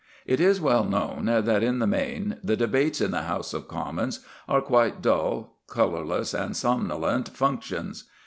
[0.25, 4.21] It is well known that, in the main, the debates in the House of Commons
[4.49, 8.05] are quite dull, colourless, and somnolent functions.